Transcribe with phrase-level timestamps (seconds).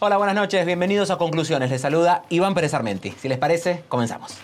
[0.00, 1.70] Hola, buenas noches, bienvenidos a Conclusiones.
[1.70, 3.10] Les saluda Iván Pérez Armenti.
[3.10, 4.38] Si les parece, comenzamos.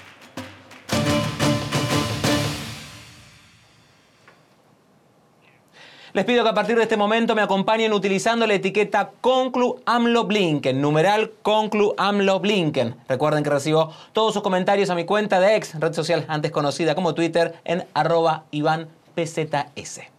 [6.12, 10.24] Les pido que a partir de este momento me acompañen utilizando la etiqueta Conclu AMLO
[10.24, 12.96] Blinken, numeral Conclu AMLO Blinken.
[13.08, 16.96] Recuerden que recibo todos sus comentarios a mi cuenta de ex, red social antes conocida
[16.96, 20.13] como Twitter, en arroba IvánPZS.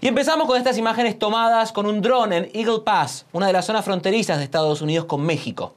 [0.00, 3.64] Y empezamos con estas imágenes tomadas con un dron en Eagle Pass, una de las
[3.66, 5.74] zonas fronterizas de Estados Unidos con México.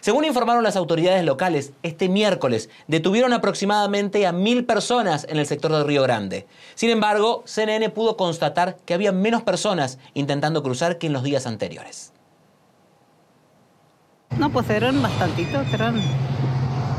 [0.00, 5.72] Según informaron las autoridades locales, este miércoles detuvieron aproximadamente a mil personas en el sector
[5.72, 6.46] de Río Grande.
[6.74, 11.46] Sin embargo, CNN pudo constatar que había menos personas intentando cruzar que en los días
[11.46, 12.12] anteriores.
[14.38, 16.00] No, pues eran bastantitos, eran,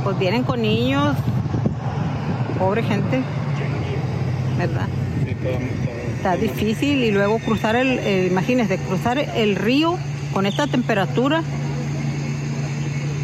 [0.04, 1.16] pues vienen con niños,
[2.60, 3.24] pobre gente,
[4.58, 4.88] ¿verdad?
[6.26, 9.96] Está difícil y luego cruzar el, eh, imagínense, cruzar el río
[10.34, 11.44] con esta temperatura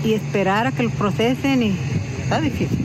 [0.06, 1.76] y esperar a que lo procesen y
[2.22, 2.81] está difícil.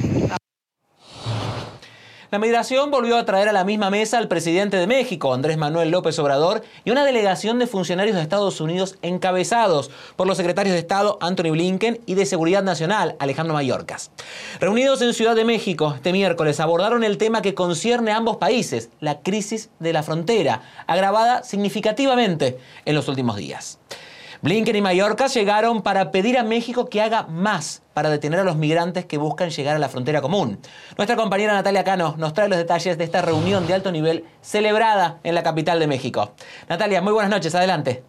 [2.37, 5.91] La migración volvió a traer a la misma mesa al presidente de México, Andrés Manuel
[5.91, 10.81] López Obrador, y una delegación de funcionarios de Estados Unidos encabezados por los secretarios de
[10.81, 14.11] Estado Anthony Blinken y de Seguridad Nacional Alejandro Mayorkas.
[14.61, 18.91] Reunidos en Ciudad de México este miércoles abordaron el tema que concierne a ambos países,
[19.01, 23.79] la crisis de la frontera, agravada significativamente en los últimos días.
[24.43, 28.57] Blinken y Mallorca llegaron para pedir a México que haga más para detener a los
[28.57, 30.59] migrantes que buscan llegar a la frontera común.
[30.97, 35.19] Nuestra compañera Natalia Cano nos trae los detalles de esta reunión de alto nivel celebrada
[35.25, 36.33] en la capital de México.
[36.69, 38.05] Natalia, muy buenas noches, adelante.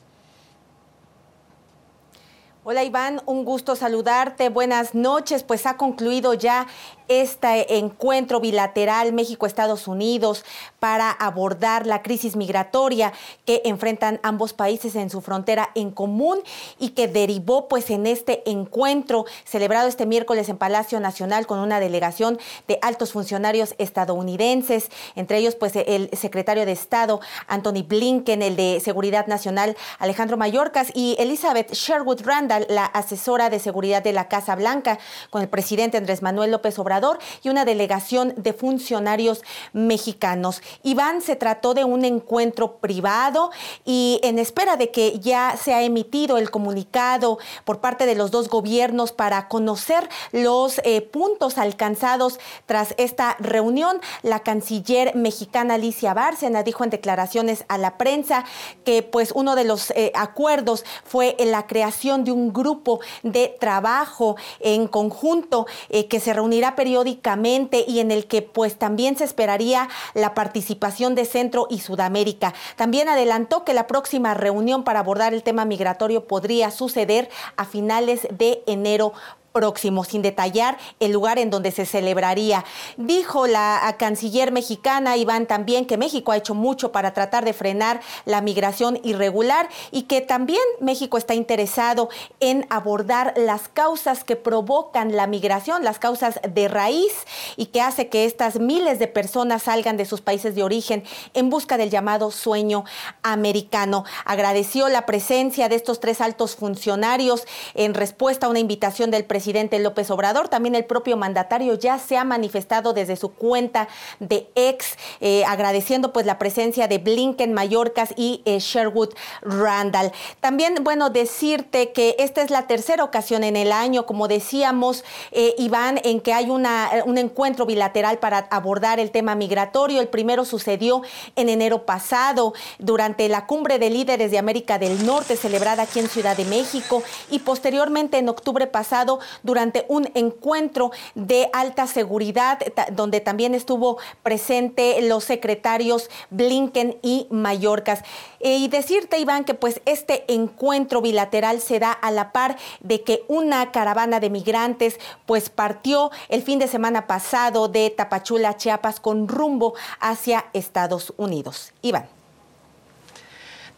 [2.69, 4.49] Hola Iván, un gusto saludarte.
[4.49, 5.43] Buenas noches.
[5.43, 6.67] Pues ha concluido ya
[7.07, 10.43] este encuentro bilateral México-Estados Unidos
[10.79, 13.13] para abordar la crisis migratoria
[13.45, 16.39] que enfrentan ambos países en su frontera en común
[16.79, 21.79] y que derivó pues en este encuentro celebrado este miércoles en Palacio Nacional con una
[21.79, 28.55] delegación de altos funcionarios estadounidenses, entre ellos pues el secretario de Estado Anthony Blinken, el
[28.55, 34.27] de Seguridad Nacional Alejandro Mayorkas y Elizabeth Sherwood Randall, la asesora de seguridad de la
[34.27, 36.96] Casa Blanca, con el presidente Andrés Manuel López Obrador
[37.43, 39.41] y una delegación de funcionarios
[39.73, 40.61] mexicanos.
[40.83, 43.51] Iván, se trató de un encuentro privado
[43.85, 48.31] y en espera de que ya se ha emitido el comunicado por parte de los
[48.31, 56.13] dos gobiernos para conocer los eh, puntos alcanzados tras esta reunión, la canciller mexicana Alicia
[56.13, 58.45] Bárcena dijo en declaraciones a la prensa
[58.83, 64.35] que pues uno de los eh, acuerdos fue la creación de un grupo de trabajo
[64.59, 70.33] en conjunto eh, que se reunirá y en el que pues también se esperaría la
[70.33, 72.53] participación de Centro y Sudamérica.
[72.75, 78.27] También adelantó que la próxima reunión para abordar el tema migratorio podría suceder a finales
[78.31, 79.13] de enero
[79.57, 82.63] próximo, sin detallar el lugar en donde se celebraría.
[82.95, 87.99] Dijo la canciller mexicana Iván también que México ha hecho mucho para tratar de frenar
[88.25, 92.09] la migración irregular y que también México está interesado
[92.39, 97.13] en abordar las causas que provocan la migración, las causas de raíz
[97.55, 101.03] y que hace que estas miles de personas salgan de sus países de origen
[101.33, 102.85] en busca del llamado sueño
[103.23, 104.05] americano.
[104.23, 109.46] Agradeció la presencia de estos tres altos funcionarios en respuesta a una invitación del presidente
[109.47, 110.49] presidente López Obrador.
[110.49, 113.87] También el propio mandatario ya se ha manifestado desde su cuenta
[114.19, 119.11] de ex, eh, agradeciendo pues la presencia de Blinken, Mallorcas y eh, Sherwood
[119.43, 120.11] Randall.
[120.41, 125.55] También, bueno, decirte que esta es la tercera ocasión en el año, como decíamos, eh,
[125.57, 130.01] Iván, en que hay una, un encuentro bilateral para abordar el tema migratorio.
[130.01, 131.03] El primero sucedió
[131.37, 136.09] en enero pasado durante la cumbre de líderes de América del Norte celebrada aquí en
[136.09, 137.01] Ciudad de México
[137.31, 142.59] y posteriormente en octubre pasado durante un encuentro de alta seguridad
[142.91, 148.03] donde también estuvo presente los secretarios Blinken y Mallorcas.
[148.39, 153.03] Eh, y decirte, Iván, que pues este encuentro bilateral se da a la par de
[153.03, 158.99] que una caravana de migrantes pues partió el fin de semana pasado de Tapachula, Chiapas,
[158.99, 161.73] con rumbo hacia Estados Unidos.
[161.81, 162.16] Iván.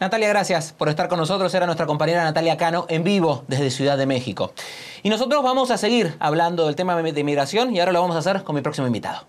[0.00, 1.52] Natalia, gracias por estar con nosotros.
[1.52, 4.54] Era nuestra compañera Natalia Cano en vivo desde Ciudad de México.
[5.02, 8.20] Y nosotros vamos a seguir hablando del tema de inmigración y ahora lo vamos a
[8.20, 9.26] hacer con mi próximo invitado.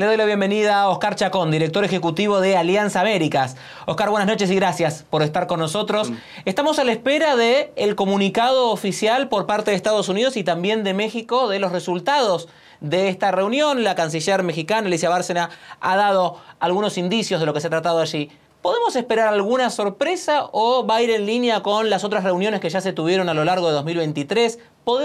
[0.00, 3.58] Le doy la bienvenida a Oscar Chacón, director ejecutivo de Alianza Américas.
[3.84, 6.10] Oscar, buenas noches y gracias por estar con nosotros.
[6.46, 10.84] Estamos a la espera del el comunicado oficial por parte de Estados Unidos y también
[10.84, 12.48] de México de los resultados
[12.80, 13.84] de esta reunión.
[13.84, 15.50] La canciller mexicana, Alicia Bárcena,
[15.82, 18.30] ha dado algunos indicios de lo que se ha tratado allí.
[18.62, 22.70] ¿Podemos esperar alguna sorpresa o va a ir en línea con las otras reuniones que
[22.70, 24.60] ya se tuvieron a lo largo de 2023?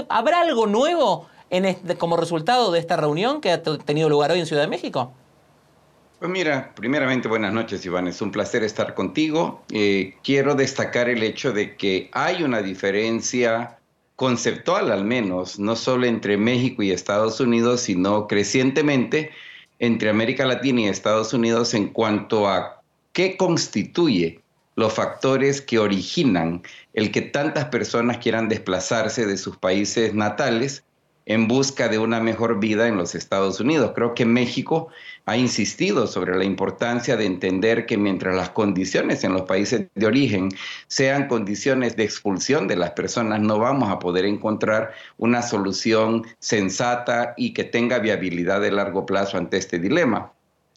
[0.08, 1.28] ¿Habrá algo nuevo
[1.98, 5.14] como resultado de esta reunión que ha tenido lugar hoy en Ciudad de México?
[6.20, 9.64] Pues mira, primeramente buenas noches Iván, es un placer estar contigo.
[9.72, 13.78] Eh, quiero destacar el hecho de que hay una diferencia
[14.16, 19.32] conceptual al menos, no solo entre México y Estados Unidos, sino crecientemente
[19.80, 22.82] entre América Latina y Estados Unidos en cuanto a
[23.12, 24.40] qué constituye
[24.76, 26.64] los factores que originan
[26.94, 30.85] el que tantas personas quieran desplazarse de sus países natales
[31.26, 33.92] en busca de una mejor vida en los Estados Unidos.
[33.96, 34.90] Creo que México
[35.26, 40.06] ha insistido sobre la importancia de entender que mientras las condiciones en los países de
[40.06, 40.50] origen
[40.88, 47.34] sean condiciones de expulsión de las personas, no vamos a poder encontrar una solución sensata
[47.38, 50.32] y que tenga viabilidad de largo plazo ante este dilema.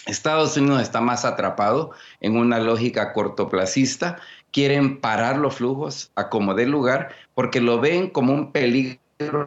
[0.06, 1.90] Estados Unidos está más atrapado
[2.20, 4.16] en una lógica cortoplacista,
[4.50, 8.98] quieren parar los flujos a como dé lugar porque lo ven como un peligro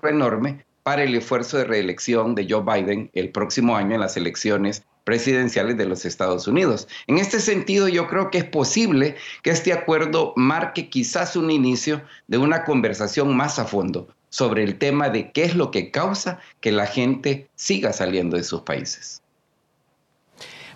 [0.04, 4.84] enorme para el esfuerzo de reelección de Joe Biden el próximo año en las elecciones
[5.04, 6.88] presidenciales de los Estados Unidos.
[7.08, 12.02] En este sentido, yo creo que es posible que este acuerdo marque quizás un inicio
[12.28, 16.40] de una conversación más a fondo sobre el tema de qué es lo que causa
[16.62, 19.22] que la gente siga saliendo de sus países.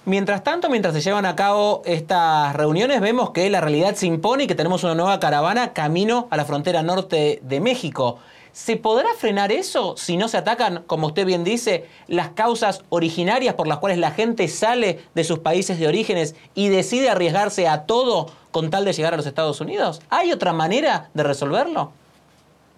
[0.06, 4.44] Mientras tanto, mientras se llevan a cabo estas reuniones, vemos que la realidad se impone
[4.44, 8.20] y que tenemos una nueva caravana camino a la frontera norte de México.
[8.56, 13.56] ¿Se podrá frenar eso si no se atacan, como usted bien dice, las causas originarias
[13.56, 17.86] por las cuales la gente sale de sus países de orígenes y decide arriesgarse a
[17.86, 20.02] todo con tal de llegar a los Estados Unidos?
[20.10, 21.92] ¿Hay otra manera de resolverlo?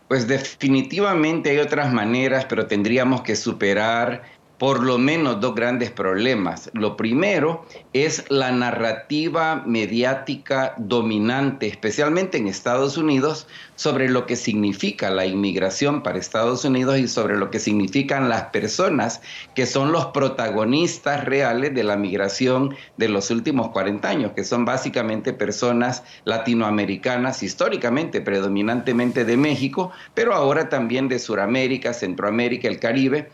[0.07, 4.23] Pues definitivamente hay otras maneras, pero tendríamos que superar
[4.57, 6.69] por lo menos dos grandes problemas.
[6.73, 15.11] Lo primero es la narrativa mediática dominante, especialmente en Estados Unidos, sobre lo que significa
[15.11, 19.21] la inmigración para Estados Unidos y sobre lo que significan las personas
[19.53, 24.65] que son los protagonistas reales de la migración de los últimos 40 años, que son
[24.65, 33.29] básicamente personas latinoamericanas, históricamente predominantemente de México, pero ahora también de Sudamérica, Centroamérica, el Caribe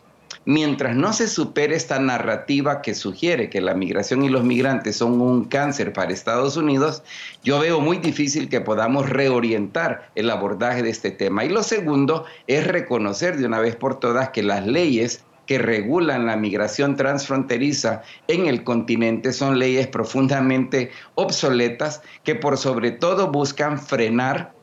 [0.45, 5.21] mientras no se supere esta narrativa que sugiere que la migración y los migrantes son
[5.21, 7.03] un cáncer para Estados Unidos,
[7.43, 11.45] yo veo muy difícil que podamos reorientar el abordaje de este tema.
[11.45, 16.25] Y lo segundo es reconocer de una vez por todas que las leyes que regulan
[16.25, 23.79] la migración transfronteriza en el continente son leyes profundamente obsoletas que por sobre todo buscan
[23.79, 24.53] frenar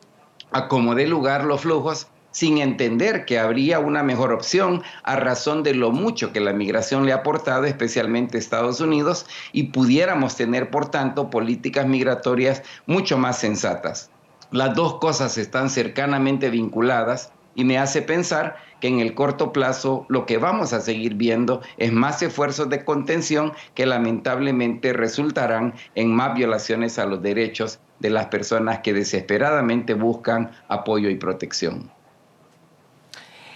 [0.51, 5.75] a como lugar los flujos sin entender que habría una mejor opción a razón de
[5.75, 10.89] lo mucho que la migración le ha aportado, especialmente Estados Unidos, y pudiéramos tener, por
[10.89, 14.09] tanto, políticas migratorias mucho más sensatas.
[14.51, 20.05] Las dos cosas están cercanamente vinculadas y me hace pensar que en el corto plazo
[20.09, 26.13] lo que vamos a seguir viendo es más esfuerzos de contención que lamentablemente resultarán en
[26.13, 31.91] más violaciones a los derechos de las personas que desesperadamente buscan apoyo y protección.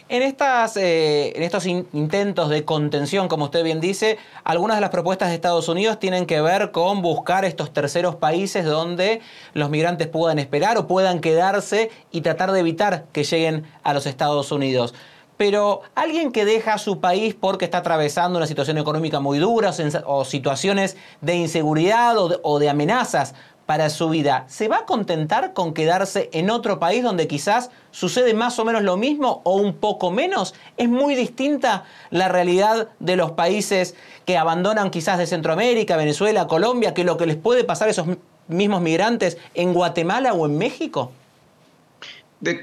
[0.07, 4.91] En, estas, eh, en estos intentos de contención, como usted bien dice, algunas de las
[4.91, 9.21] propuestas de Estados Unidos tienen que ver con buscar estos terceros países donde
[9.55, 14.05] los migrantes puedan esperar o puedan quedarse y tratar de evitar que lleguen a los
[14.05, 14.93] Estados Unidos.
[15.37, 19.71] Pero alguien que deja su país porque está atravesando una situación económica muy dura
[20.05, 23.33] o situaciones de inseguridad o de amenazas
[23.65, 28.33] para su vida, ¿se va a contentar con quedarse en otro país donde quizás sucede
[28.33, 30.53] más o menos lo mismo o un poco menos?
[30.77, 33.95] ¿Es muy distinta la realidad de los países
[34.25, 38.07] que abandonan quizás de Centroamérica, Venezuela, Colombia, que lo que les puede pasar a esos
[38.47, 41.11] mismos migrantes en Guatemala o en México?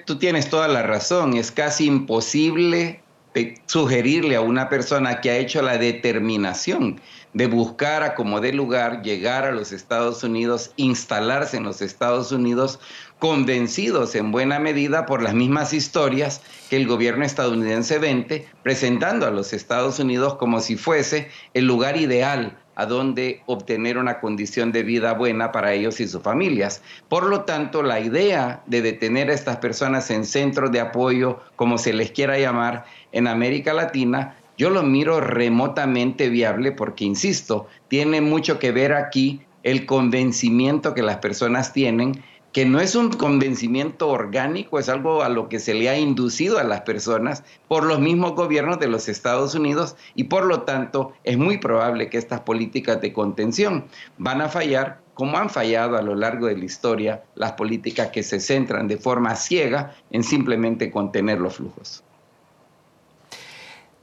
[0.07, 3.01] tú tienes toda la razón, es casi imposible
[3.67, 7.01] sugerirle a una persona que ha hecho la determinación
[7.35, 12.33] de buscar a como de lugar llegar a los Estados Unidos, instalarse en los Estados
[12.33, 12.79] Unidos,
[13.19, 19.31] convencidos en buena medida por las mismas historias que el gobierno estadounidense vende, presentando a
[19.31, 24.83] los Estados Unidos como si fuese el lugar ideal a donde obtener una condición de
[24.83, 26.83] vida buena para ellos y sus familias.
[27.09, 31.79] Por lo tanto, la idea de detener a estas personas en centros de apoyo, como
[31.79, 38.21] se les quiera llamar, en América Latina, yo lo miro remotamente viable porque, insisto, tiene
[38.21, 44.09] mucho que ver aquí el convencimiento que las personas tienen, que no es un convencimiento
[44.09, 47.99] orgánico, es algo a lo que se le ha inducido a las personas por los
[47.99, 52.41] mismos gobiernos de los Estados Unidos y por lo tanto es muy probable que estas
[52.41, 53.87] políticas de contención
[54.19, 58.23] van a fallar como han fallado a lo largo de la historia las políticas que
[58.23, 62.05] se centran de forma ciega en simplemente contener los flujos.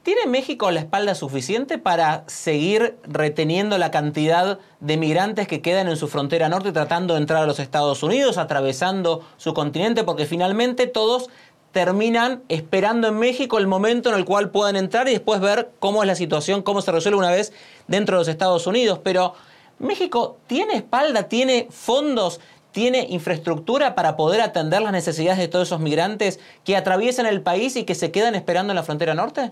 [0.09, 5.97] ¿Tiene México la espalda suficiente para seguir reteniendo la cantidad de migrantes que quedan en
[5.97, 10.03] su frontera norte tratando de entrar a los Estados Unidos, atravesando su continente?
[10.03, 11.29] Porque finalmente todos
[11.73, 16.01] terminan esperando en México el momento en el cual puedan entrar y después ver cómo
[16.01, 17.53] es la situación, cómo se resuelve una vez
[17.87, 19.01] dentro de los Estados Unidos.
[19.03, 19.35] Pero
[19.77, 22.39] México tiene espalda, tiene fondos,
[22.71, 27.75] tiene infraestructura para poder atender las necesidades de todos esos migrantes que atraviesan el país
[27.75, 29.51] y que se quedan esperando en la frontera norte?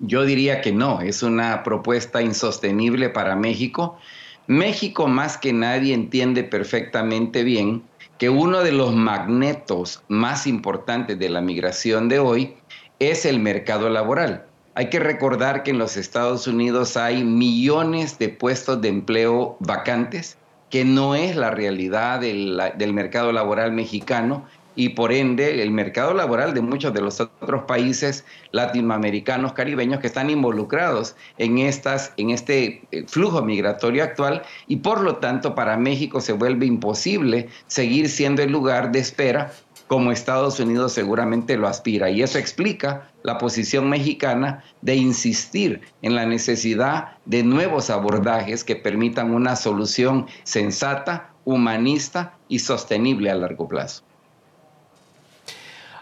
[0.00, 3.98] Yo diría que no, es una propuesta insostenible para México.
[4.46, 7.82] México más que nadie entiende perfectamente bien
[8.18, 12.56] que uno de los magnetos más importantes de la migración de hoy
[12.98, 14.44] es el mercado laboral.
[14.74, 20.36] Hay que recordar que en los Estados Unidos hay millones de puestos de empleo vacantes,
[20.70, 24.44] que no es la realidad del, del mercado laboral mexicano
[24.76, 30.06] y por ende el mercado laboral de muchos de los otros países latinoamericanos, caribeños que
[30.06, 35.76] están involucrados en, estas, en este eh, flujo migratorio actual y por lo tanto para
[35.76, 39.52] México se vuelve imposible seguir siendo el lugar de espera
[39.86, 42.10] como Estados Unidos seguramente lo aspira.
[42.10, 48.76] Y eso explica la posición mexicana de insistir en la necesidad de nuevos abordajes que
[48.76, 54.02] permitan una solución sensata, humanista y sostenible a largo plazo.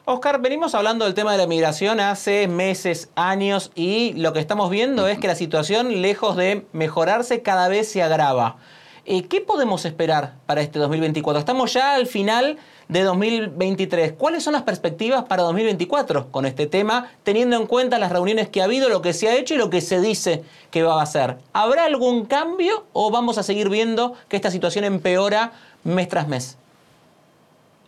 [0.04, 4.68] Oscar, venimos hablando del tema de la migración hace meses, años, y lo que estamos
[4.68, 8.56] viendo es que la situación, lejos de mejorarse, cada vez se agrava.
[9.04, 11.38] Eh, ¿Qué podemos esperar para este 2024?
[11.38, 14.14] Estamos ya al final de 2023.
[14.14, 18.60] ¿Cuáles son las perspectivas para 2024 con este tema, teniendo en cuenta las reuniones que
[18.60, 20.42] ha habido, lo que se ha hecho y lo que se dice
[20.72, 21.36] que va a hacer?
[21.52, 25.52] ¿Habrá algún cambio o vamos a seguir viendo que esta situación empeora
[25.84, 26.58] mes tras mes?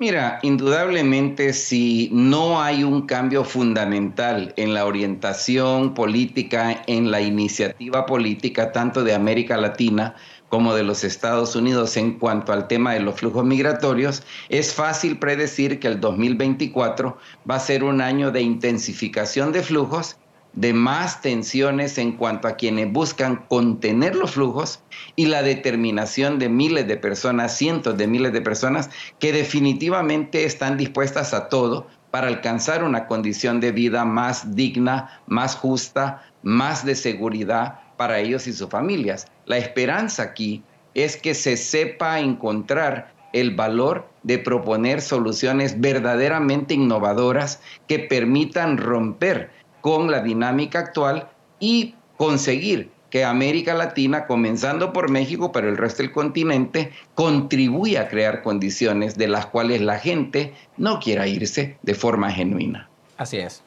[0.00, 8.04] Mira, indudablemente si no hay un cambio fundamental en la orientación política, en la iniciativa
[8.04, 10.16] política, tanto de América Latina
[10.48, 15.18] como de los Estados Unidos en cuanto al tema de los flujos migratorios, es fácil
[15.20, 17.16] predecir que el 2024
[17.48, 20.16] va a ser un año de intensificación de flujos
[20.56, 24.80] de más tensiones en cuanto a quienes buscan contener los flujos
[25.16, 30.76] y la determinación de miles de personas, cientos de miles de personas que definitivamente están
[30.76, 36.94] dispuestas a todo para alcanzar una condición de vida más digna, más justa, más de
[36.94, 39.26] seguridad para ellos y sus familias.
[39.46, 40.62] La esperanza aquí
[40.94, 49.50] es que se sepa encontrar el valor de proponer soluciones verdaderamente innovadoras que permitan romper
[49.84, 51.28] con la dinámica actual
[51.60, 58.08] y conseguir que América Latina, comenzando por México, pero el resto del continente, contribuya a
[58.08, 62.88] crear condiciones de las cuales la gente no quiera irse de forma genuina.
[63.18, 63.62] Así es.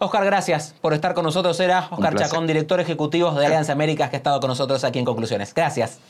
[0.00, 1.60] Oscar, gracias por estar con nosotros.
[1.60, 5.04] Era Oscar Chacón, director ejecutivo de Alianza Américas, que ha estado con nosotros aquí en
[5.04, 5.54] Conclusiones.
[5.54, 6.00] Gracias.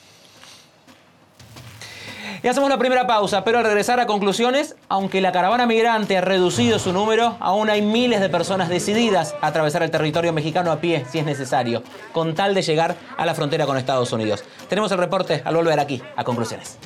[2.45, 6.21] Y hacemos la primera pausa, pero al regresar a conclusiones, aunque la caravana migrante ha
[6.21, 10.81] reducido su número, aún hay miles de personas decididas a atravesar el territorio mexicano a
[10.81, 14.43] pie, si es necesario, con tal de llegar a la frontera con Estados Unidos.
[14.69, 16.79] Tenemos el reporte al volver aquí a conclusiones.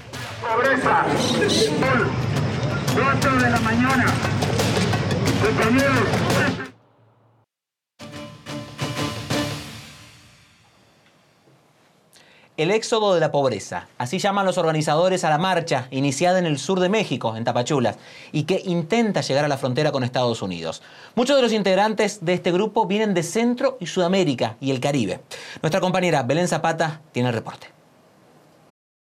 [0.43, 1.07] Pobreza,
[2.95, 4.05] 4 de la mañana.
[12.57, 16.59] El éxodo de la pobreza, así llaman los organizadores a la marcha iniciada en el
[16.59, 17.99] sur de México, en Tapachulas,
[18.33, 20.83] y que intenta llegar a la frontera con Estados Unidos.
[21.17, 25.21] Muchos de los integrantes de este grupo vienen de Centro y Sudamérica y el Caribe.
[25.61, 27.67] Nuestra compañera Belén Zapata tiene el reporte.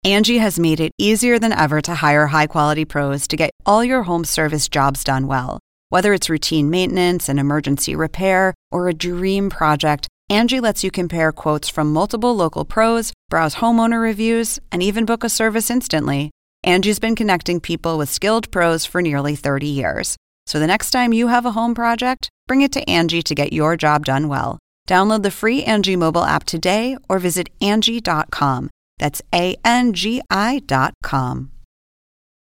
[0.03, 3.83] Angie has made it easier than ever to hire high quality pros to get all
[3.83, 5.59] your home service jobs done well.
[5.89, 11.31] Whether it's routine maintenance, an emergency repair, or a dream project, Angie lets you compare
[11.31, 16.31] quotes from multiple local pros, browse homeowner reviews, and even book a service instantly.
[16.65, 20.17] Angie's been connecting people with skilled pros for nearly 30 years.
[20.45, 23.53] So the next time you have a home project, bring it to Angie to get
[23.53, 24.59] your job done well.
[24.87, 28.69] Download the free Angie mobile app today or visit Angie.com.
[28.97, 31.51] That's A N G I.com.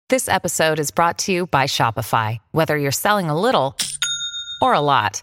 [0.08, 2.38] This episode is brought to you by Shopify.
[2.50, 3.76] Whether you're selling a little
[4.60, 5.22] or a lot,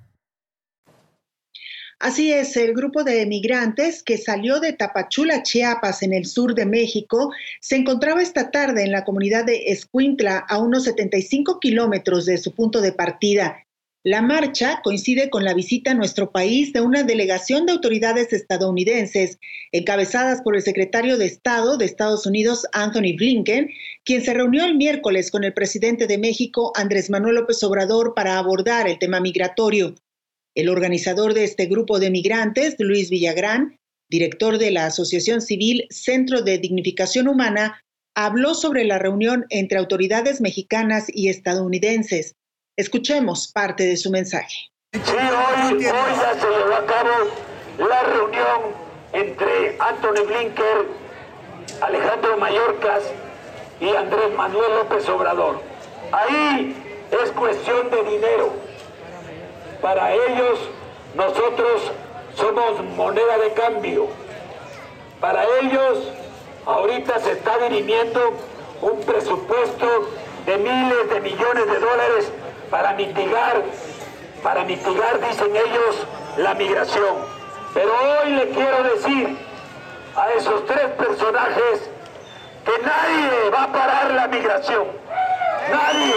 [2.01, 6.65] Así es, el grupo de migrantes que salió de Tapachula, Chiapas, en el sur de
[6.65, 12.39] México, se encontraba esta tarde en la comunidad de Escuintla, a unos 75 kilómetros de
[12.39, 13.67] su punto de partida.
[14.03, 19.37] La marcha coincide con la visita a nuestro país de una delegación de autoridades estadounidenses,
[19.71, 23.69] encabezadas por el secretario de Estado de Estados Unidos, Anthony Blinken,
[24.05, 28.39] quien se reunió el miércoles con el presidente de México, Andrés Manuel López Obrador, para
[28.39, 29.93] abordar el tema migratorio.
[30.55, 33.77] El organizador de este grupo de migrantes, Luis Villagrán,
[34.09, 37.81] director de la Asociación Civil Centro de Dignificación Humana,
[38.15, 42.35] habló sobre la reunión entre autoridades mexicanas y estadounidenses.
[42.77, 44.69] Escuchemos parte de su mensaje.
[44.93, 47.09] Sí, hoy, hoy ya se llevó a cabo
[47.77, 48.75] la reunión
[49.13, 50.85] entre Anthony Blinker,
[51.81, 53.03] Alejandro Mayorkas
[53.79, 55.61] y Andrés Manuel López Obrador.
[56.11, 56.75] Ahí
[57.23, 58.70] es cuestión de dinero.
[59.81, 60.59] Para ellos
[61.15, 61.91] nosotros
[62.35, 64.07] somos moneda de cambio.
[65.19, 66.07] Para ellos
[66.65, 68.33] ahorita se está dirimiendo
[68.81, 70.09] un presupuesto
[70.45, 72.31] de miles de millones de dólares
[72.69, 73.63] para mitigar,
[74.43, 76.05] para mitigar, dicen ellos,
[76.37, 77.15] la migración.
[77.73, 79.37] Pero hoy le quiero decir
[80.15, 81.89] a esos tres personajes
[82.65, 84.85] que nadie va a parar la migración.
[85.71, 86.13] Nadie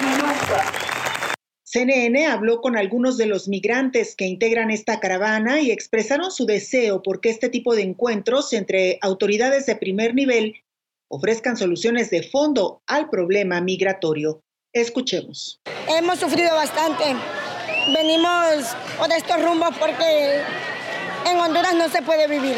[0.00, 0.88] ni nunca.
[1.70, 7.02] CNN habló con algunos de los migrantes que integran esta caravana y expresaron su deseo
[7.02, 10.64] porque este tipo de encuentros entre autoridades de primer nivel
[11.08, 14.40] ofrezcan soluciones de fondo al problema migratorio.
[14.72, 15.60] Escuchemos.
[15.88, 17.04] Hemos sufrido bastante.
[17.94, 20.40] Venimos por estos rumbos porque
[21.30, 22.56] en Honduras no se puede vivir.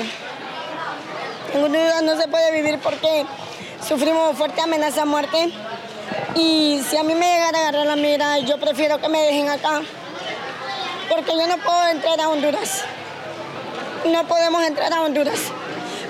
[1.53, 3.25] En Honduras no se puede vivir porque
[3.85, 5.53] sufrimos fuerte amenaza a muerte
[6.35, 9.49] y si a mí me llegara a agarrar la mira, yo prefiero que me dejen
[9.49, 9.83] acá.
[11.09, 12.85] Porque yo no puedo entrar a Honduras.
[14.11, 15.41] No podemos entrar a Honduras.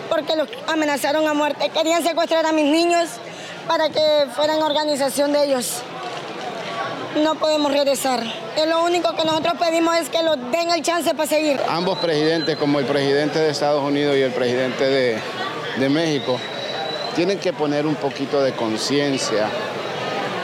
[0.08, 1.70] Porque los amenazaron a muerte.
[1.70, 3.08] Querían secuestrar a mis niños
[3.66, 5.82] para que fueran organización de ellos.
[7.22, 8.22] No podemos regresar.
[8.56, 11.58] Es lo único que nosotros pedimos es que nos den el chance para seguir.
[11.68, 15.18] Ambos presidentes, como el presidente de Estados Unidos y el presidente de,
[15.78, 16.38] de México,
[17.16, 19.48] tienen que poner un poquito de conciencia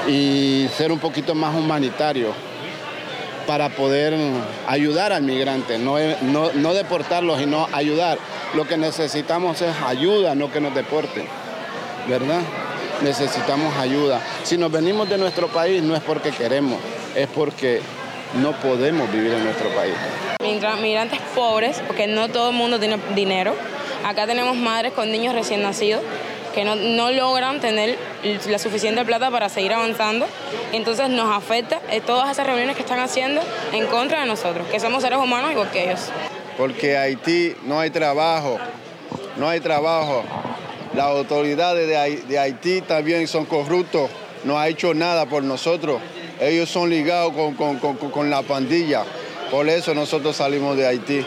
[0.08, 2.32] y ser un poquito más humanitario
[3.46, 4.14] para poder
[4.66, 8.18] ayudar al migrante, no, no, no deportarlos, sino ayudar.
[8.54, 11.26] Lo que necesitamos es ayuda, no que nos deporten,
[12.08, 12.40] ¿verdad?
[13.02, 14.20] Necesitamos ayuda.
[14.42, 16.78] Si nos venimos de nuestro país no es porque queremos,
[17.14, 17.80] es porque
[18.34, 19.94] no podemos vivir en nuestro país.
[20.80, 23.54] Migrantes pobres, porque no todo el mundo tiene dinero.
[24.04, 26.02] Acá tenemos madres con niños recién nacidos
[26.56, 27.98] que no, no, logran tener
[28.48, 30.26] la suficiente plata para seguir avanzando.
[30.72, 33.42] Entonces nos afecta eh, todas esas reuniones que están haciendo
[33.74, 36.00] en contra de nosotros, que somos seres humanos igual que ellos.
[36.56, 38.56] Porque Haití no hay trabajo,
[39.36, 40.24] no hay trabajo.
[40.94, 44.08] Las autoridades de Haití también son corruptos,
[44.44, 46.00] no ha hecho nada por nosotros.
[46.40, 49.04] ellos son ligados con, la pandilla.
[49.50, 51.22] Por eso nosotros salimos de Haití.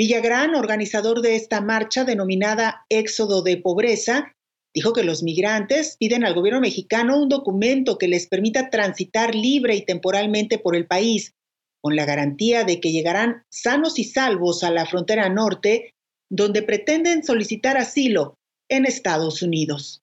[0.00, 4.34] Villagrán, organizador de esta marcha denominada Éxodo de Pobreza,
[4.74, 9.76] dijo que los migrantes piden al gobierno mexicano un documento que les permita transitar libre
[9.76, 11.34] y temporalmente por el país,
[11.82, 15.92] con la garantía de que llegarán sanos y salvos a la frontera norte,
[16.30, 18.38] donde pretenden solicitar asilo
[18.70, 20.00] en Estados Unidos.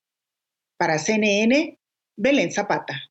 [0.78, 1.80] Para CNN,
[2.16, 3.10] Belén Zapata.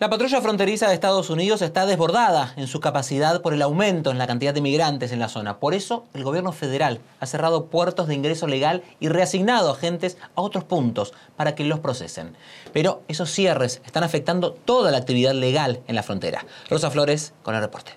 [0.00, 4.16] La patrulla fronteriza de Estados Unidos está desbordada en su capacidad por el aumento en
[4.16, 5.58] la cantidad de migrantes en la zona.
[5.58, 10.40] Por eso, el gobierno federal ha cerrado puertos de ingreso legal y reasignado agentes a
[10.40, 12.34] otros puntos para que los procesen.
[12.72, 16.46] Pero esos cierres están afectando toda la actividad legal en la frontera.
[16.70, 17.92] Rosa Flores con el reporte.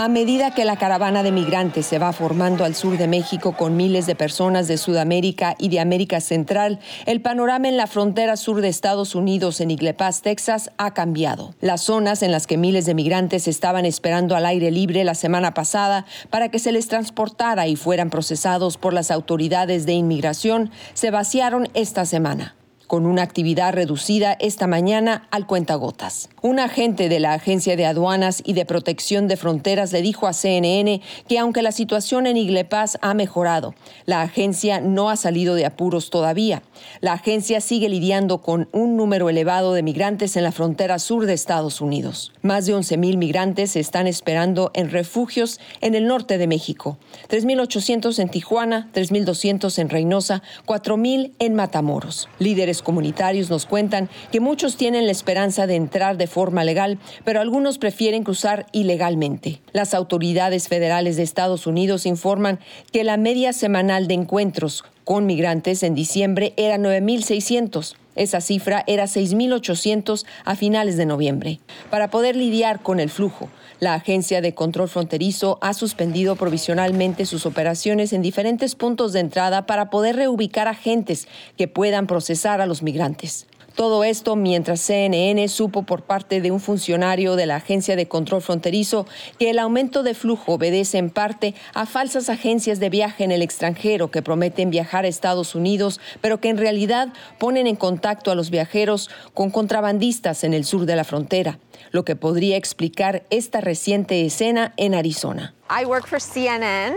[0.00, 3.76] A medida que la caravana de migrantes se va formando al sur de México con
[3.76, 8.62] miles de personas de Sudamérica y de América Central, el panorama en la frontera sur
[8.62, 11.54] de Estados Unidos en Igle Texas, ha cambiado.
[11.60, 15.52] Las zonas en las que miles de migrantes estaban esperando al aire libre la semana
[15.52, 21.10] pasada para que se les transportara y fueran procesados por las autoridades de inmigración se
[21.10, 22.54] vaciaron esta semana
[22.90, 26.28] con una actividad reducida esta mañana al cuentagotas.
[26.42, 30.32] Un agente de la Agencia de Aduanas y de Protección de Fronteras le dijo a
[30.32, 33.76] CNN que aunque la situación en Iglepaz ha mejorado,
[34.06, 36.64] la agencia no ha salido de apuros todavía.
[37.00, 41.34] La agencia sigue lidiando con un número elevado de migrantes en la frontera sur de
[41.34, 42.32] Estados Unidos.
[42.42, 46.98] Más de 11.000 migrantes se están esperando en refugios en el norte de México.
[47.28, 52.28] 3.800 en Tijuana, 3.200 en Reynosa, 4.000 en Matamoros.
[52.40, 57.40] Líderes comunitarios nos cuentan que muchos tienen la esperanza de entrar de forma legal, pero
[57.40, 59.60] algunos prefieren cruzar ilegalmente.
[59.72, 62.58] Las autoridades federales de Estados Unidos informan
[62.92, 67.96] que la media semanal de encuentros con migrantes en diciembre era 9.600.
[68.16, 71.60] Esa cifra era 6.800 a finales de noviembre.
[71.90, 73.48] Para poder lidiar con el flujo,
[73.80, 79.66] la Agencia de Control Fronterizo ha suspendido provisionalmente sus operaciones en diferentes puntos de entrada
[79.66, 83.46] para poder reubicar agentes que puedan procesar a los migrantes.
[83.80, 88.42] Todo esto mientras CNN supo por parte de un funcionario de la Agencia de Control
[88.42, 89.06] Fronterizo
[89.38, 93.40] que el aumento de flujo obedece en parte a falsas agencias de viaje en el
[93.40, 98.34] extranjero que prometen viajar a Estados Unidos, pero que en realidad ponen en contacto a
[98.34, 101.58] los viajeros con contrabandistas en el sur de la frontera
[101.90, 105.54] lo que podría explicar esta reciente escena en Arizona.
[105.70, 106.94] I work for CNN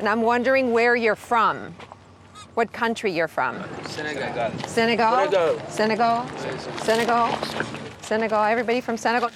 [0.00, 1.72] and I'm wondering where you're from.
[2.56, 3.62] What country you're from?
[3.84, 4.50] Senegal.
[4.66, 5.60] Senegal.
[5.68, 6.26] Senegal.
[6.78, 7.28] Senegal.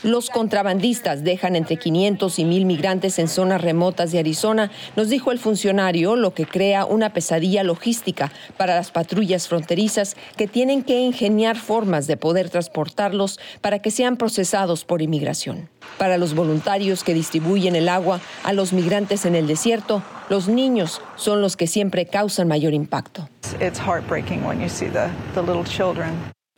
[0.02, 5.32] Los contrabandistas dejan entre 500 y 1000 migrantes en zonas remotas de Arizona, nos dijo
[5.32, 11.00] el funcionario, lo que crea una pesadilla logística para las patrullas fronterizas que tienen que
[11.00, 15.68] ingeniar formas de poder transportarlos para que sean procesados por inmigración.
[15.98, 21.02] Para los voluntarios que distribuyen el agua a los migrantes en el desierto, los niños
[21.16, 23.28] son los que siempre causan mayor impacto.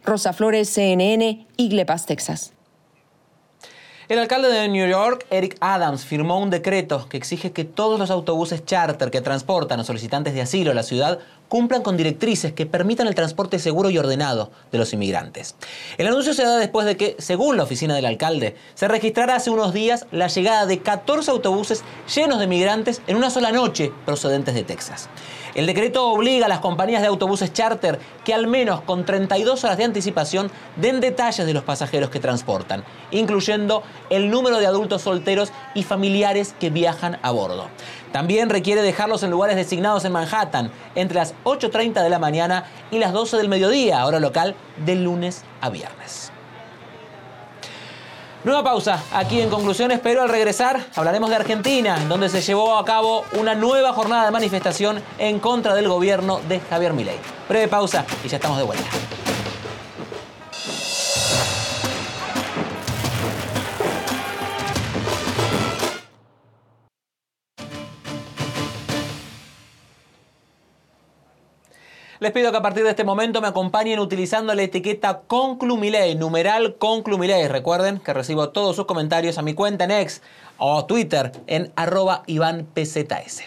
[0.04, 2.52] Rosa Flores, CNN, Igle Texas.
[4.08, 8.10] El alcalde de New York, Eric Adams, firmó un decreto que exige que todos los
[8.10, 11.20] autobuses charter que transportan a solicitantes de asilo a la ciudad
[11.52, 15.54] cumplan con directrices que permitan el transporte seguro y ordenado de los inmigrantes.
[15.98, 19.50] El anuncio se da después de que, según la oficina del alcalde, se registrara hace
[19.50, 21.84] unos días la llegada de 14 autobuses
[22.14, 25.10] llenos de migrantes en una sola noche procedentes de Texas.
[25.54, 29.76] El decreto obliga a las compañías de autobuses charter que al menos con 32 horas
[29.76, 35.52] de anticipación den detalles de los pasajeros que transportan, incluyendo el número de adultos solteros
[35.74, 37.68] y familiares que viajan a bordo.
[38.12, 42.98] También requiere dejarlos en lugares designados en Manhattan entre las 8.30 de la mañana y
[42.98, 46.30] las 12 del mediodía, hora local, de lunes a viernes.
[48.44, 52.84] Nueva pausa aquí en conclusiones, pero al regresar hablaremos de Argentina, donde se llevó a
[52.84, 57.18] cabo una nueva jornada de manifestación en contra del gobierno de Javier Milei.
[57.48, 58.88] Breve pausa y ya estamos de vuelta.
[72.22, 76.76] Les pido que a partir de este momento me acompañen utilizando la etiqueta Conclumiley, numeral
[76.76, 77.48] Conclumiley.
[77.48, 80.22] Recuerden que recibo todos sus comentarios a mi cuenta en X
[80.56, 83.42] o Twitter en arroba IvánPZS.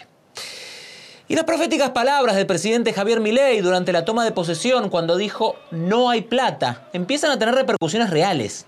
[1.26, 5.56] Y las proféticas palabras del presidente Javier Milei durante la toma de posesión cuando dijo
[5.70, 8.66] no hay plata empiezan a tener repercusiones reales.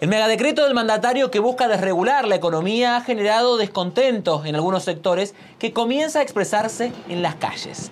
[0.00, 5.34] El megadecreto del mandatario que busca desregular la economía ha generado descontento en algunos sectores
[5.58, 7.90] que comienza a expresarse en las calles.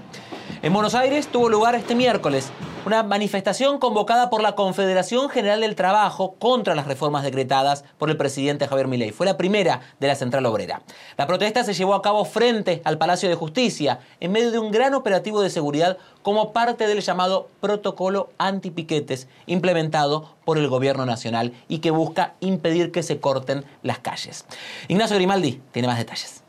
[0.60, 2.50] En Buenos Aires tuvo lugar este miércoles
[2.84, 8.16] una manifestación convocada por la Confederación General del Trabajo contra las reformas decretadas por el
[8.16, 9.12] presidente Javier Milei.
[9.12, 10.82] Fue la primera de la Central Obrera.
[11.16, 14.72] La protesta se llevó a cabo frente al Palacio de Justicia en medio de un
[14.72, 21.52] gran operativo de seguridad como parte del llamado protocolo antipiquetes implementado por el gobierno nacional
[21.68, 24.44] y que busca impedir que se corten las calles.
[24.88, 26.47] Ignacio Grimaldi tiene más detalles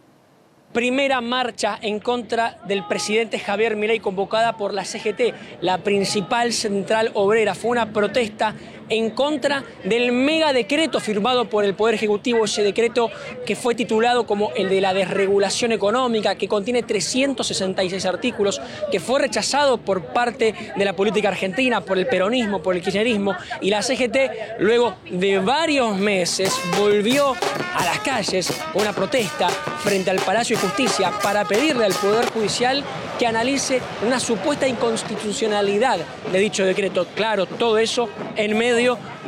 [0.73, 7.12] primera marcha en contra del presidente Javier Milei convocada por la CGT, la principal central
[7.13, 7.55] obrera.
[7.55, 8.53] Fue una protesta
[8.89, 13.10] en contra del mega decreto firmado por el Poder Ejecutivo, ese decreto
[13.45, 19.19] que fue titulado como el de la desregulación económica, que contiene 366 artículos, que fue
[19.19, 23.82] rechazado por parte de la política argentina, por el peronismo, por el kirchnerismo, y la
[23.82, 27.36] CGT, luego de varios meses, volvió
[27.75, 32.30] a las calles con una protesta frente al Palacio de Justicia para pedirle al Poder
[32.32, 32.84] Judicial
[33.17, 35.99] que analice una supuesta inconstitucionalidad
[36.32, 37.06] de dicho decreto.
[37.15, 38.78] Claro, todo eso en medio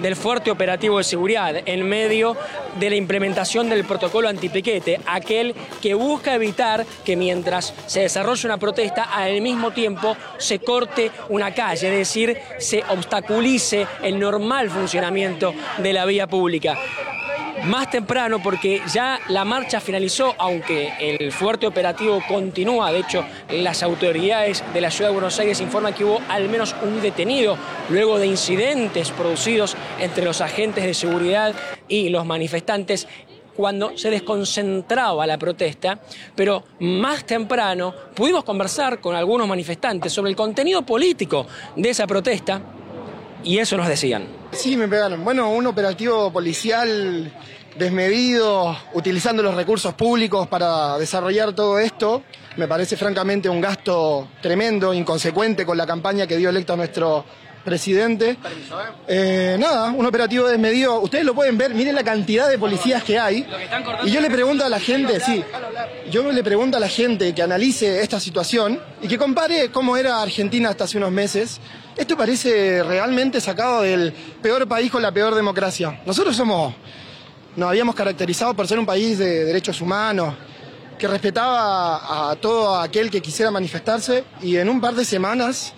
[0.01, 2.37] del fuerte operativo de seguridad, en medio
[2.79, 8.57] de la implementación del protocolo antipiquete, aquel que busca evitar que mientras se desarrolle una
[8.57, 15.53] protesta, al mismo tiempo se corte una calle, es decir, se obstaculice el normal funcionamiento
[15.79, 16.77] de la vía pública
[17.63, 22.91] más temprano porque ya la marcha finalizó, aunque el fuerte operativo continúa.
[22.91, 26.75] De hecho, las autoridades de la ciudad de Buenos Aires informan que hubo al menos
[26.81, 27.57] un detenido
[27.89, 31.53] luego de incidentes producidos entre los agentes de seguridad
[31.87, 33.07] y los manifestantes
[33.55, 35.99] cuando se desconcentraba la protesta,
[36.35, 41.45] pero más temprano pudimos conversar con algunos manifestantes sobre el contenido político
[41.75, 42.61] de esa protesta
[43.43, 44.40] y eso nos decían.
[44.51, 45.23] Sí, me pegaron.
[45.23, 47.31] Bueno, un operativo policial
[47.77, 52.23] desmedido, utilizando los recursos públicos para desarrollar todo esto,
[52.57, 57.25] me parece francamente un gasto tremendo, inconsecuente con la campaña que dio electo a nuestro
[57.63, 58.37] presidente.
[59.07, 60.99] Eh, nada, un operativo desmedido.
[60.99, 63.47] Ustedes lo pueden ver, miren la cantidad de policías que hay.
[64.03, 65.43] Y yo le pregunto a la gente, sí,
[66.09, 70.21] yo le pregunto a la gente que analice esta situación y que compare cómo era
[70.21, 71.59] Argentina hasta hace unos meses.
[71.95, 76.01] Esto parece realmente sacado del peor país con la peor democracia.
[76.05, 76.73] Nosotros somos
[77.55, 80.33] nos habíamos caracterizado por ser un país de derechos humanos,
[80.97, 85.73] que respetaba a todo aquel que quisiera manifestarse y en un par de semanas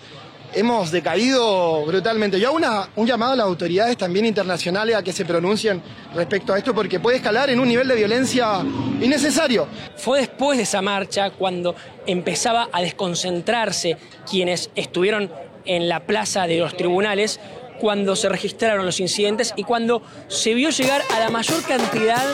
[0.52, 2.38] hemos decaído brutalmente.
[2.38, 5.82] Yo hago un llamado a las autoridades también internacionales a que se pronuncien
[6.14, 8.60] respecto a esto porque puede escalar en un nivel de violencia
[9.00, 9.66] innecesario.
[9.96, 11.74] Fue después de esa marcha cuando
[12.06, 13.96] empezaba a desconcentrarse
[14.30, 15.30] quienes estuvieron
[15.64, 17.40] en la plaza de los tribunales
[17.80, 22.24] cuando se registraron los incidentes y cuando se vio llegar a la mayor cantidad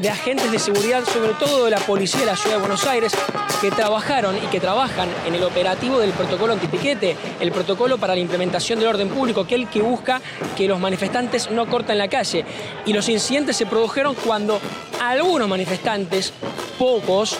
[0.00, 3.12] de agentes de seguridad, sobre todo de la policía de la ciudad de Buenos Aires,
[3.60, 8.20] que trabajaron y que trabajan en el operativo del protocolo antipiquete, el protocolo para la
[8.20, 10.20] implementación del orden público, aquel que busca
[10.56, 12.44] que los manifestantes no corten la calle.
[12.84, 14.60] Y los incidentes se produjeron cuando
[15.00, 16.32] algunos manifestantes,
[16.78, 17.38] pocos,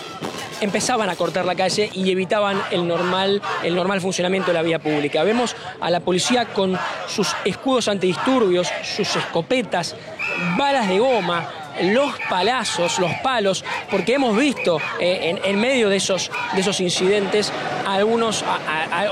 [0.60, 4.78] empezaban a cortar la calle y evitaban el normal, el normal funcionamiento de la vía
[4.78, 5.22] pública.
[5.22, 9.94] Vemos a la policía con sus escudos antidisturbios, sus escopetas,
[10.56, 11.48] balas de goma,
[11.82, 17.52] los palazos, los palos, porque hemos visto eh, en, medio de esos, de esos incidentes
[17.86, 18.44] algunos,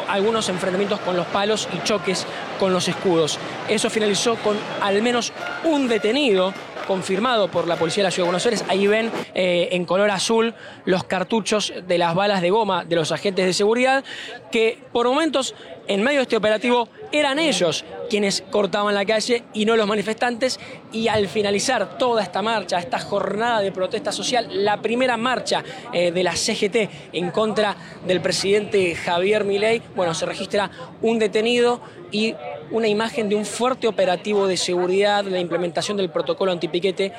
[0.08, 2.26] algunos enfrentamientos con los palos y choques
[2.58, 3.38] con los escudos.
[3.68, 5.32] Eso finalizó con al menos
[5.64, 6.54] un detenido
[6.86, 8.64] confirmado por la Policía de la Ciudad de Buenos Aires.
[8.68, 13.12] Ahí ven eh, en color azul los cartuchos de las balas de goma de los
[13.12, 14.04] agentes de seguridad
[14.50, 15.54] que por momentos
[15.86, 20.58] en medio de este operativo eran ellos quienes cortaban la calle y no los manifestantes.
[20.92, 26.12] Y al finalizar toda esta marcha, esta jornada de protesta social, la primera marcha eh,
[26.12, 30.70] de la CGT en contra del presidente Javier Milei, bueno, se registra
[31.02, 32.34] un detenido y
[32.70, 37.12] una imagen de un fuerte operativo de seguridad, la implementación del protocolo antipiquete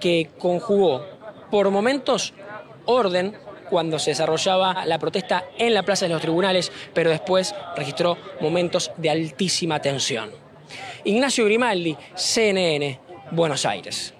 [0.00, 1.04] que conjugó
[1.50, 2.32] por momentos
[2.84, 3.36] orden
[3.72, 8.92] cuando se desarrollaba la protesta en la Plaza de los Tribunales, pero después registró momentos
[8.98, 10.30] de altísima tensión.
[11.04, 14.12] Ignacio Grimaldi, CNN, Buenos Aires.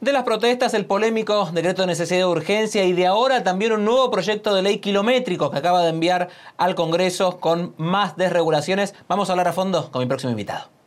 [0.00, 3.84] De las protestas, el polémico decreto de necesidad de urgencia y de ahora también un
[3.84, 8.94] nuevo proyecto de ley kilométrico que acaba de enviar al Congreso con más desregulaciones.
[9.08, 10.81] Vamos a hablar a fondo con mi próximo invitado.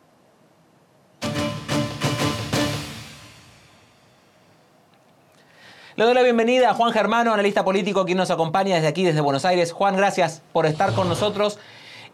[5.98, 9.22] Le doy la bienvenida a Juan Germano, analista político, quien nos acompaña desde aquí, desde
[9.22, 9.72] Buenos Aires.
[9.72, 11.58] Juan, gracias por estar con nosotros.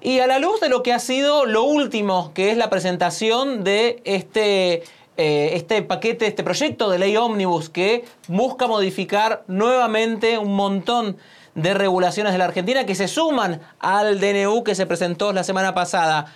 [0.02, 3.63] Y a la luz de lo que ha sido lo último, que es la presentación
[3.63, 4.84] de este,
[5.17, 11.17] eh, este paquete, este proyecto de ley ómnibus que busca modificar nuevamente un montón
[11.56, 15.74] de regulaciones de la Argentina que se suman al DNU que se presentó la semana
[15.74, 16.32] pasada.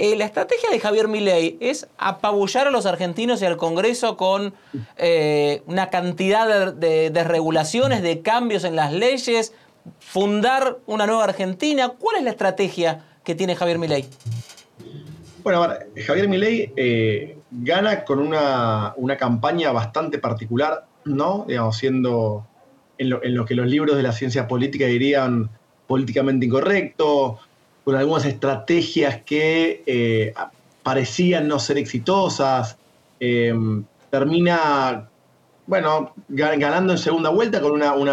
[0.00, 4.54] Eh, la estrategia de Javier Milei es apabullar a los argentinos y al Congreso con
[4.96, 9.52] eh, una cantidad de, de, regulaciones, de cambios en las leyes,
[9.98, 11.94] fundar una nueva Argentina.
[11.98, 14.06] ¿Cuál es la estrategia que tiene Javier Milei?
[15.42, 15.66] Bueno,
[16.06, 21.44] Javier Milei eh, gana con una, campaña bastante particular, ¿no?
[21.48, 22.46] Digamos, siendo
[22.98, 25.50] en lo, en lo, que los libros de la ciencia política dirían
[25.88, 27.40] políticamente incorrecto,
[27.88, 30.34] con algunas estrategias que eh,
[30.82, 32.76] parecían no ser exitosas.
[33.18, 33.54] Eh,
[34.10, 35.08] termina,
[35.66, 38.12] bueno, ganando en segunda vuelta con un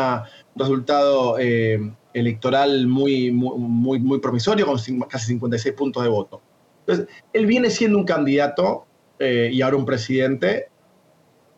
[0.55, 4.77] resultado eh, electoral muy, muy, muy, promisorio, con
[5.09, 6.41] casi 56 puntos de voto.
[6.87, 8.85] Entonces, él viene siendo un candidato
[9.19, 10.69] y ahora un presidente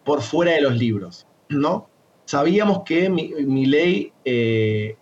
[0.04, 1.88] por fuera de los libros, ¿no?
[2.26, 4.12] Sabíamos que mi, ley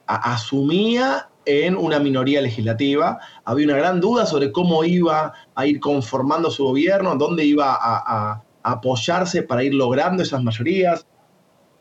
[0.05, 3.19] asumía en una minoría legislativa.
[3.43, 8.41] Había una gran duda sobre cómo iba a ir conformando su gobierno, dónde iba a,
[8.63, 11.05] apoyarse para ir logrando esas mayorías.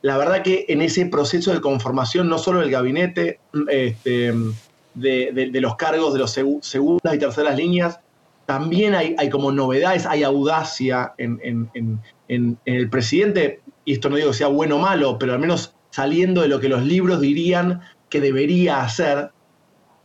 [0.03, 4.35] La verdad que en ese proceso de conformación, no solo del gabinete, este,
[4.93, 8.01] de, los cargos de los segundas y terceras líneas,
[8.45, 11.41] también hay, como novedades, hay audacia en,
[12.29, 15.75] en el presidente, y esto no digo que sea bueno o malo, pero al menos
[15.91, 19.31] saliendo de lo que los libros dirían que debería hacer,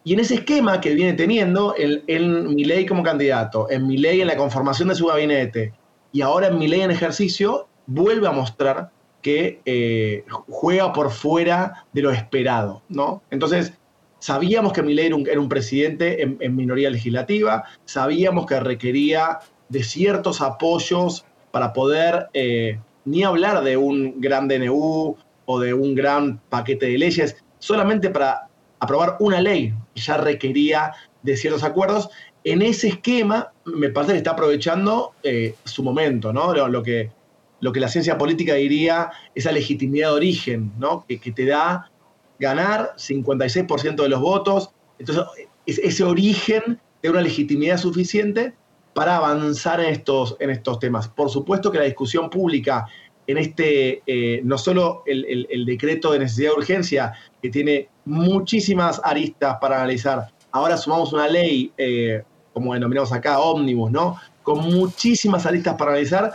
[0.03, 4.21] y en ese esquema que viene teniendo, en, mi ley como candidato, en mi ley
[4.21, 5.73] en la conformación de su gabinete
[6.11, 11.85] y ahora en mi ley en ejercicio, vuelve a mostrar que eh, juega por fuera
[11.91, 13.21] de lo esperado, ¿no?
[13.29, 13.73] Entonces,
[14.19, 20.41] sabíamos que Milei era era un presidente en, minoría legislativa, sabíamos que requería de ciertos
[20.41, 26.87] apoyos para poder eh, ni hablar de un gran DNU o de un gran paquete
[26.87, 28.48] de leyes, solamente para
[28.79, 32.09] aprobar una ley ya requería de ciertos acuerdos.
[32.43, 36.53] En ese esquema, me parece que está aprovechando eh, su momento, ¿no?
[36.53, 37.11] Lo, que,
[37.59, 41.05] lo que la ciencia política diría, esa legitimidad de origen, ¿no?
[41.07, 41.91] Que, te da
[42.39, 44.71] ganar 56% de los votos.
[44.97, 45.25] Entonces,
[45.65, 48.53] ese origen de una legitimidad suficiente
[48.93, 51.07] para avanzar en estos, en estos temas.
[51.07, 52.87] Por supuesto que la discusión pública
[53.29, 59.57] en este, eh, no solo el, decreto de necesidad de urgencia, que tiene muchísimas aristas
[59.61, 64.17] para analizar, ahora sumamos una ley, eh, como denominamos acá, ómnibus, ¿no?
[64.41, 66.33] Con muchísimas aristas para analizar,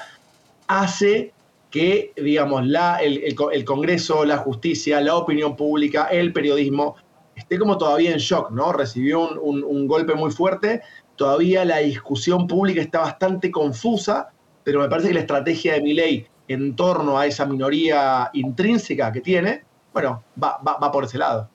[0.69, 1.33] hace
[1.69, 6.95] que, digamos, la, el, Congreso, la justicia, la opinión pública, el periodismo,
[7.35, 8.73] esté como todavía en shock, ¿no?
[8.73, 10.81] Recibió un golpe muy fuerte,
[11.17, 14.29] todavía la discusión pública está bastante confusa,
[14.63, 19.13] pero me parece que la estrategia de mi ley en torno a esa minoría intrínseca
[19.13, 21.49] que tiene, bueno, va, va, por ese lado.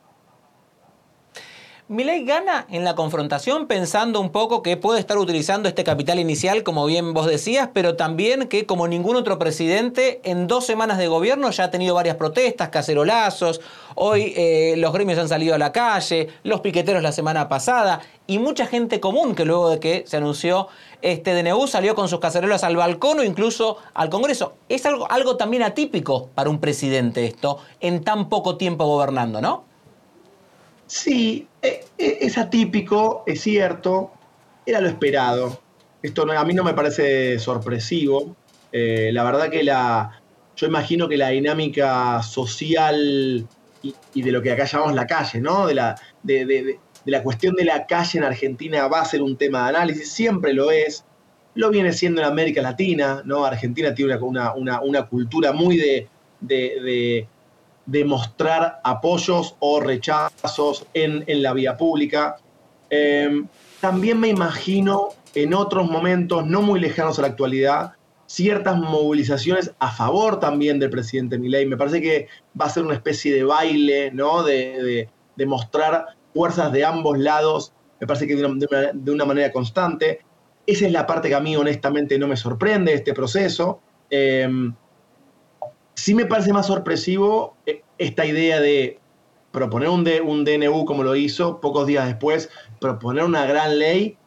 [1.92, 6.62] Milei gana en la confrontación pensando un poco que puede estar utilizando este capital inicial,
[6.62, 11.08] como bien vos decías, pero también que como ningún otro presidente, en dos semanas de
[11.08, 13.60] gobierno ya ha tenido varias protestas, cacerolazos,
[13.96, 18.38] hoy eh, los gremios han salido a la calle, los piqueteros la semana pasada y
[18.38, 20.68] mucha gente común que luego de que se anunció
[21.02, 24.54] este DNU salió con sus cacerolas al balcón o incluso al Congreso.
[24.70, 29.69] Es algo, algo también atípico para un presidente esto, en tan poco tiempo gobernando, ¿no?
[30.90, 34.12] Sí, e, e, es atípico, es cierto,
[34.66, 35.62] era lo esperado.
[36.02, 38.36] Esto a mí no me parece sorpresivo.
[38.72, 40.20] Eh, la verdad que la,
[40.56, 43.48] yo imagino que la dinámica social
[43.84, 45.68] y, de lo que acá llamamos la calle, ¿no?
[45.68, 49.64] De la, de, la cuestión de la calle en Argentina va a ser un tema
[49.64, 51.06] de análisis, siempre lo es.
[51.54, 53.46] Lo viene siendo en América Latina, ¿no?
[53.46, 57.28] Argentina tiene una, una cultura muy de,
[57.90, 62.38] demostrar apoyos o rechazos en, la vía pública.
[62.90, 63.48] Em,
[63.82, 67.94] también me imagino en otros momentos no muy lejanos a la actualidad
[68.30, 71.66] ciertas movilizaciones a favor también del presidente Milei.
[71.66, 72.28] Me parece que
[72.60, 74.44] va a ser una especie de baile, ¿no?
[74.44, 75.10] De,
[75.48, 80.20] mostrar fuerzas de ambos lados, me parece que de una, manera constante.
[80.68, 83.82] Esa es la parte que a mí honestamente no me sorprende este proceso.
[84.12, 84.76] Em,
[86.00, 89.00] Sí me parece más sorpresivo eh, esta idea de
[89.52, 94.18] proponer un, un DNU como lo hizo pocos días después, proponer una gran ley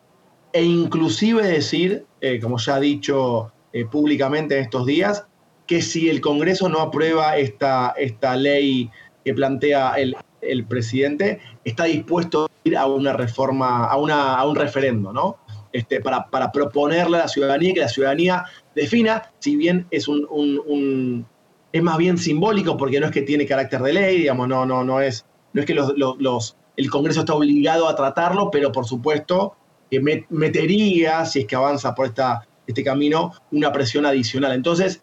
[0.53, 5.25] e inclusive decir, eh, como ya ha dicho eh, públicamente en estos días,
[5.67, 8.91] que si el Congreso no aprueba esta, esta ley
[9.25, 10.15] que plantea el,
[10.67, 15.39] presidente, está dispuesto a ir a una reforma, a, una, a un referendo, ¿no?
[15.73, 18.45] Este, para, proponerle a la ciudadanía y que la ciudadanía
[18.75, 21.25] defina, si bien es un,
[21.73, 24.85] es más bien simbólico porque no es que tiene carácter de ley, digamos, no, no,
[24.85, 25.75] no es no es que
[26.77, 29.55] el Congreso está obligado a tratarlo, pero por supuesto
[29.91, 30.01] que
[30.31, 34.53] metería, si es que avanza por esta, este camino, una presión adicional.
[34.53, 35.03] Entonces,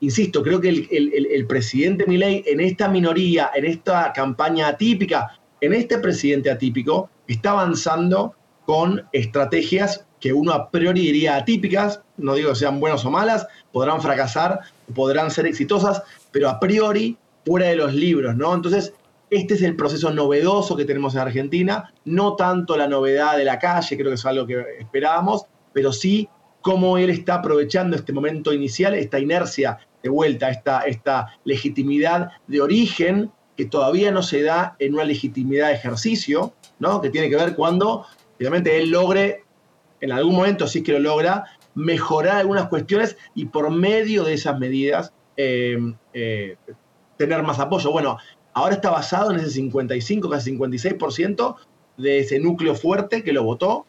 [0.00, 5.72] insisto, creo que el, el presidente Milei en esta minoría, en esta campaña atípica, en
[5.72, 8.34] este presidente atípico, está avanzando
[8.66, 13.46] con estrategias que uno a priori diría atípicas, no digo que sean buenas o malas,
[13.72, 14.60] podrán fracasar,
[14.94, 16.02] podrán ser exitosas,
[16.32, 18.54] pero a priori fuera de los libros, ¿no?
[18.54, 18.92] Entonces,
[19.30, 23.58] este es el proceso novedoso que tenemos en Argentina, no tanto la novedad de la
[23.58, 26.28] calle, creo que es algo que esperábamos, pero sí
[26.62, 32.60] cómo él está aprovechando este momento inicial, esta inercia de vuelta, esta, esta legitimidad de
[32.60, 37.00] origen que todavía no se da en una legitimidad de ejercicio, ¿no?
[37.00, 38.04] que tiene que ver cuando
[38.36, 39.44] obviamente él logre,
[40.00, 41.44] en algún momento, si es que lo logra,
[41.74, 45.78] mejorar algunas cuestiones y por medio de esas medidas eh,
[46.14, 46.56] eh,
[47.16, 47.92] tener más apoyo.
[47.92, 48.18] Bueno,
[48.54, 51.56] ahora está basado en ese 55, casi 56%
[51.98, 53.86] de ese núcleo fuerte que lo votó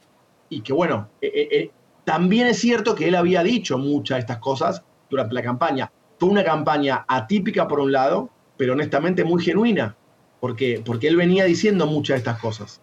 [0.49, 1.71] y que bueno, eh,
[2.03, 5.91] también es cierto que él había dicho muchas de estas cosas durante la campaña.
[6.19, 9.95] Fue una campaña atípica por un lado, pero honestamente muy genuina,
[10.39, 12.81] porque, porque él venía diciendo muchas de estas cosas.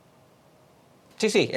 [1.24, 1.50] Sí, sí,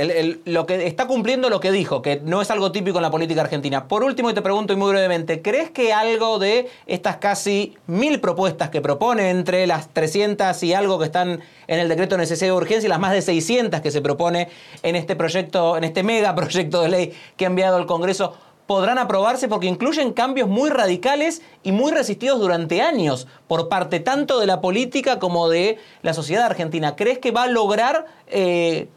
[0.46, 3.42] lo que está cumpliendo lo que dijo, que no es algo típico en la política
[3.42, 3.90] argentina.
[3.90, 8.22] Por último, y te pregunto y muy brevemente, ¿crees que algo de estas casi mil
[8.22, 12.48] propuestas que propone, entre las 300 y algo que están en el decreto de necesidad
[12.48, 14.48] de urgencia y las más de 600 que se propone
[14.84, 18.36] en este proyecto, en este mega proyecto de ley que ha enviado el Congreso,
[18.68, 24.40] podrán aprobarse porque incluyen cambios muy radicales y muy resistidos durante años por parte tanto
[24.40, 26.96] de la política como de la sociedad argentina.
[26.96, 28.88] ¿Crees que va a lograr eh,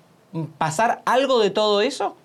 [0.58, 2.16] pasar algo de todo eso?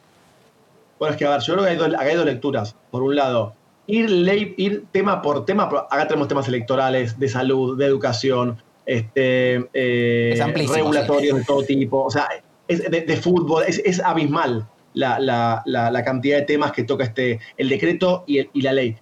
[1.00, 2.76] Bueno, es que a ver, yo creo que hay dos, lecturas.
[2.92, 3.54] Por un lado,
[3.88, 9.68] ir, ley, ir tema por tema, acá tenemos temas electorales, de salud, de educación, este,
[9.74, 12.28] eh, regulatorios de todo tipo, o sea,
[12.68, 18.62] de, fútbol, es, abismal la, cantidad de temas que toca este, el decreto y, y
[18.62, 18.96] la ley.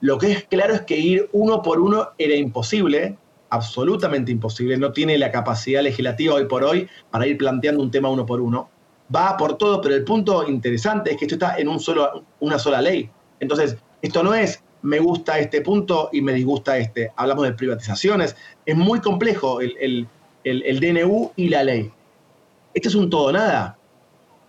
[0.00, 3.16] Lo que es claro es que ir uno por uno era imposible,
[3.50, 8.08] absolutamente imposible, no tiene la capacidad legislativa hoy por hoy para ir planteando un tema
[8.08, 8.70] uno por uno.
[9.14, 12.58] Va por todo, pero el punto interesante es que esto está en un solo, una
[12.58, 13.10] sola ley.
[13.40, 17.12] Entonces, esto no es me gusta este punto y me disgusta este.
[17.16, 18.36] Hablamos de privatizaciones.
[18.64, 20.06] Es muy complejo el,
[20.44, 21.92] DNU y la ley.
[22.72, 23.76] Esto es un todo nada.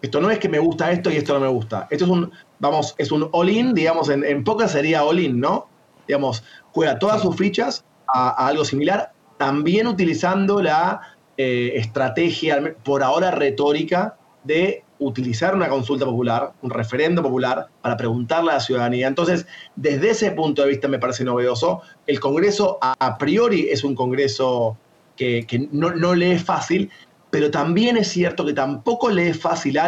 [0.02, 1.88] Esto no es que me gusta esto y esto no me gusta.
[1.90, 5.68] Esto es un, vamos, es un all-in, digamos, en, en poca sería all-in, ¿no?
[6.08, 11.02] Digamos, juega todas sus fichas a, algo similar, también utilizando la
[11.38, 18.52] eh, estrategia, por ahora retórica, de utilizar una consulta popular, un referendo popular, para preguntarle
[18.52, 19.08] a la ciudadanía.
[19.08, 21.82] Entonces, desde ese punto de vista me parece novedoso.
[22.06, 24.78] El Congreso a, priori es un Congreso
[25.16, 26.90] que, no, le es fácil,
[27.32, 29.88] pero también es cierto que tampoco le es fácil a,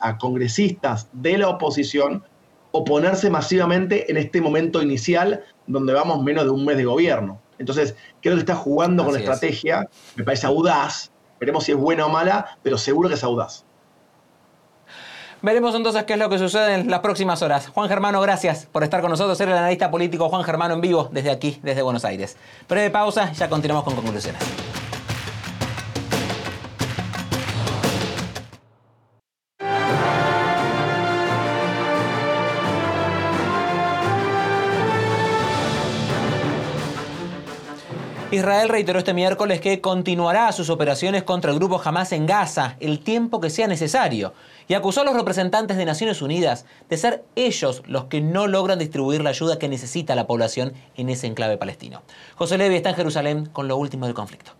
[0.00, 2.24] a congresistas de la oposición
[2.72, 7.40] oponerse masivamente en este momento inicial donde vamos menos de un mes de gobierno.
[7.60, 12.08] Entonces, creo que está jugando con estrategia, me parece audaz, veremos si es buena o
[12.08, 13.64] mala, pero seguro que es audaz.
[15.42, 17.68] Veremos entonces qué es lo que sucede en las próximas horas.
[17.68, 21.08] Juan Germano, gracias por estar con nosotros, ser el analista político Juan Germano en vivo
[21.12, 22.36] desde aquí, desde Buenos Aires.
[22.68, 24.42] Breve pausa, ya continuamos con conclusiones.
[38.32, 43.00] Israel reiteró este miércoles que continuará sus operaciones contra el grupo Hamas en Gaza el
[43.00, 44.34] tiempo que sea necesario
[44.68, 48.78] y acusó a los representantes de Naciones Unidas de ser ellos los que no logran
[48.78, 52.02] distribuir la ayuda que necesita la población en ese enclave palestino.
[52.36, 54.52] José Levi está en Jerusalén con lo último del conflicto.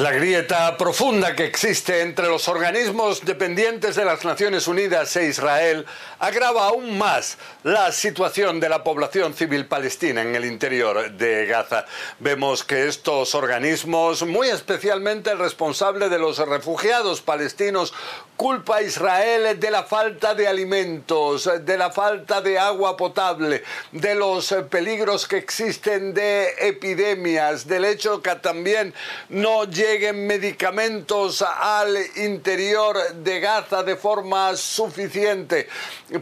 [0.00, 5.84] La grieta profunda que existe entre los organismos dependientes de las Naciones Unidas e Israel
[6.18, 11.84] agrava aún más la situación de la población civil palestina en el interior de Gaza.
[12.18, 17.92] Vemos que estos organismos, muy especialmente el responsable de los refugiados palestinos,
[18.38, 24.14] culpa a Israel de la falta de alimentos, de la falta de agua potable, de
[24.14, 28.94] los peligros que existen de epidemias, del hecho que también
[29.28, 35.68] no llega lleguen medicamentos al interior de Gaza de forma suficiente.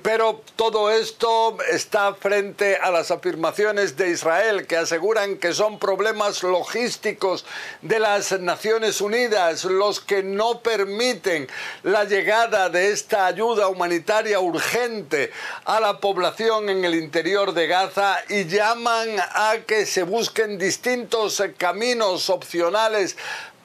[0.03, 6.43] Pero todo esto está frente a las afirmaciones de Israel que aseguran que son problemas
[6.43, 7.45] logísticos
[7.83, 11.47] de las Naciones Unidas los que no permiten
[11.83, 15.31] la llegada de esta ayuda humanitaria urgente
[15.67, 21.43] a la población en el interior de Gaza y llaman a que se busquen distintos
[21.59, 23.17] caminos opcionales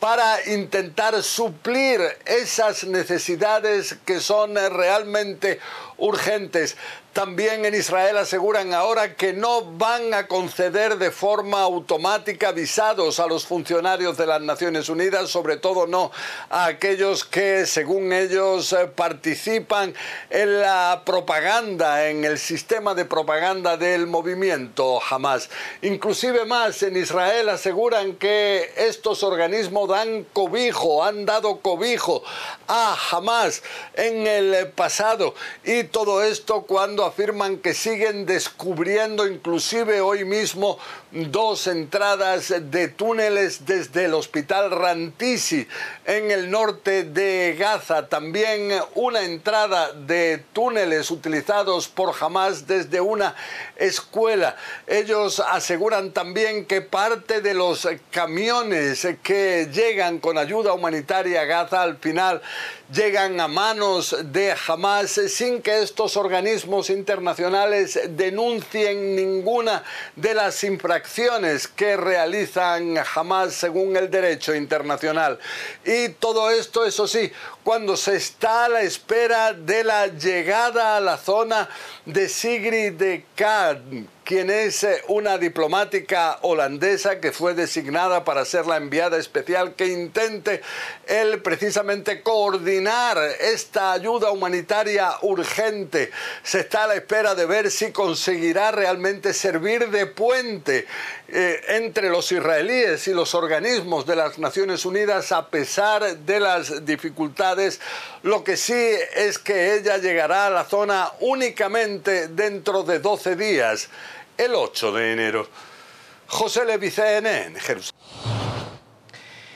[0.04, 5.62] para intentar suplir esas necesidades que son realmente
[5.98, 6.76] urgentes.
[7.14, 13.28] También en Israel aseguran ahora que no van a conceder de forma automática visados a
[13.28, 16.12] los funcionarios de las Naciones Unidas, sobre todo no
[16.50, 19.94] a aquellos que, según ellos, eh, participan
[20.32, 25.52] en la propaganda, en el sistema de propaganda del movimiento Hamas.
[25.84, 32.24] Inclusive más, en Israel aseguran que estos organismos dan cobijo, han dado cobijo
[32.68, 33.62] a Hamas
[33.94, 40.78] en el pasado y todo esto cuando afirman que siguen descubriendo inclusive hoy mismo
[41.14, 45.68] dos entradas de túneles desde el hospital Rantisi
[46.05, 48.09] en el norte de Gaza.
[48.09, 53.36] También una entrada de túneles utilizados por Hamas desde una
[53.76, 54.55] escuela.
[54.88, 61.84] Ellos aseguran también que parte de los camiones que llegan con ayuda humanitaria a Gaza
[61.84, 62.41] al final
[62.91, 69.84] llegan a manos de Hamas sin que estos organismos internacionales denuncien ninguna
[70.16, 71.03] de las infracciones
[71.76, 75.38] que realizan Hamas según el derecho internacional.
[75.86, 77.32] Y todo esto, eso sí,
[77.64, 81.70] cuando se está a la espera de la llegada a la zona
[82.06, 83.78] de Sigrid de Kad,
[84.24, 89.88] quien es eh, una diplomática holandesa que fue designada para ser la enviada especial que
[89.88, 90.62] intente
[91.08, 96.12] él precisamente coordinar esta ayuda humanitaria urgente.
[96.44, 100.86] Se está a la espera de ver si conseguirá realmente servir de puente
[101.28, 106.86] eh, entre los israelíes y los organismos de las Naciones Unidas a pesar de las
[106.86, 107.82] dificultades.
[108.22, 113.90] Lo que sí es que ella llegará a la zona únicamente dentro de 12 días,
[114.38, 115.48] el 8 de enero.
[116.28, 117.94] José Levicene en Jerusalén.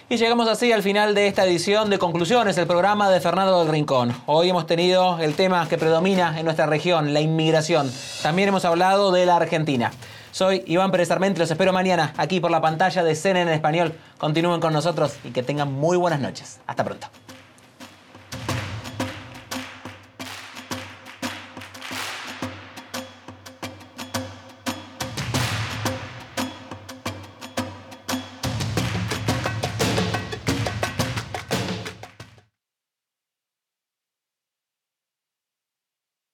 [0.10, 3.68] Y llegamos así al final de esta edición de Conclusiones, el programa de Fernando del
[3.68, 4.16] Rincón.
[4.26, 7.92] Hoy hemos tenido el tema que predomina en nuestra región, la inmigración.
[8.24, 9.92] También hemos hablado de la Argentina.
[10.32, 13.96] Soy Iván Pérez Armenti, los espero mañana aquí por la pantalla de CNN en español.
[14.18, 16.60] Continúen con nosotros y que tengan muy buenas noches.
[16.68, 17.08] Hasta pronto.